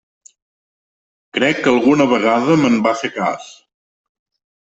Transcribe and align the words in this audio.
Crec 1.37 1.59
que 1.65 1.73
alguna 1.73 2.07
vegada 2.13 2.57
me'n 2.63 2.79
va 2.87 2.95
fer 3.03 3.13
cas. 3.19 3.51